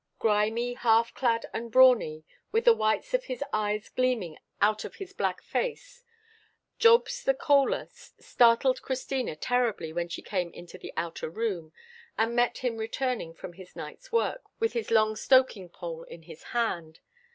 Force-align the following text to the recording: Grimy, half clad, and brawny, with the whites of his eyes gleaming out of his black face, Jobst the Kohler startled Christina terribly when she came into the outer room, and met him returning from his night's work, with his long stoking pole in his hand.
Grimy, 0.17 0.73
half 0.73 1.13
clad, 1.13 1.45
and 1.53 1.71
brawny, 1.71 2.23
with 2.51 2.65
the 2.65 2.73
whites 2.73 3.13
of 3.13 3.25
his 3.25 3.43
eyes 3.53 3.87
gleaming 3.87 4.39
out 4.59 4.83
of 4.83 4.95
his 4.95 5.13
black 5.13 5.43
face, 5.43 6.03
Jobst 6.79 7.23
the 7.25 7.35
Kohler 7.35 7.87
startled 7.91 8.81
Christina 8.81 9.35
terribly 9.35 9.93
when 9.93 10.09
she 10.09 10.23
came 10.23 10.49
into 10.53 10.79
the 10.79 10.91
outer 10.97 11.29
room, 11.29 11.71
and 12.17 12.35
met 12.35 12.57
him 12.57 12.77
returning 12.77 13.35
from 13.35 13.53
his 13.53 13.75
night's 13.75 14.11
work, 14.11 14.41
with 14.59 14.73
his 14.73 14.89
long 14.89 15.15
stoking 15.15 15.69
pole 15.69 16.01
in 16.01 16.23
his 16.23 16.45
hand. 16.45 16.99